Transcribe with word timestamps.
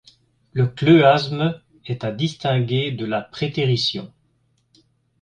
Le 0.53 0.65
chleuasme 0.65 1.61
est 1.85 2.03
à 2.03 2.11
distinguer 2.11 2.91
de 2.91 3.05
la 3.05 3.21
prétérition. 3.21 4.11